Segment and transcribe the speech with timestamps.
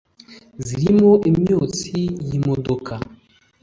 [0.65, 1.97] zirimo imyotsi
[2.27, 2.93] y’imodoka